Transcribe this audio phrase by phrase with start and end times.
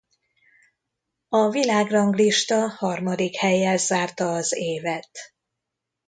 [1.29, 5.09] A világranglista harmadik hellyel zárta az évet.